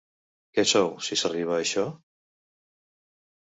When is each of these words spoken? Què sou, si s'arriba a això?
Què 0.57 0.63
sou, 0.71 0.89
si 1.09 1.19
s'arriba 1.21 1.55
a 1.59 1.61
això? 1.67 1.85